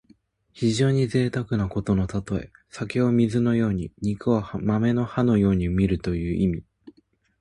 [0.51, 2.51] 非常にぜいたくなことのたとえ。
[2.69, 6.63] 酒を水のように肉を豆の葉のようにみるという意味。